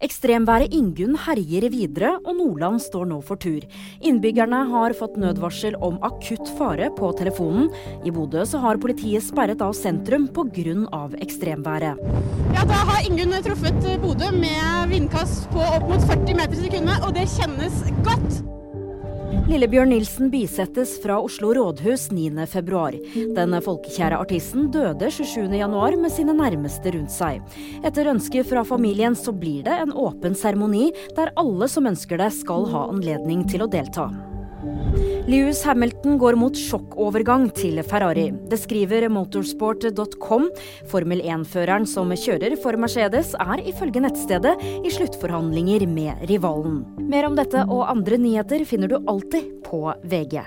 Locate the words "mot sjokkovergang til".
36.34-37.78